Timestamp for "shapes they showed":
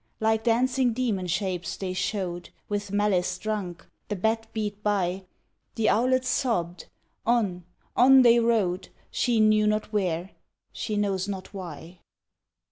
1.27-2.49